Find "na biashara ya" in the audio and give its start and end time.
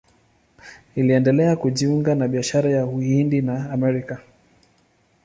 2.15-2.85